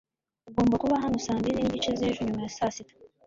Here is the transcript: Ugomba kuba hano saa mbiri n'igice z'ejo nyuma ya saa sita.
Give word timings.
Ugomba 0.49 0.75
kuba 0.81 0.95
hano 1.03 1.17
saa 1.25 1.37
mbiri 1.39 1.57
n'igice 1.59 1.91
z'ejo 1.99 2.21
nyuma 2.23 2.41
ya 2.45 2.51
saa 2.57 2.73
sita. 2.75 2.93